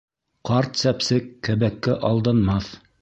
[0.49, 2.73] Ҡарт сәпсек кәбәккә алданмаҫ.